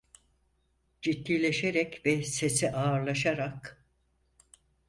[1.01, 3.85] Ciddileşerek ve sesi ağırlaşarak...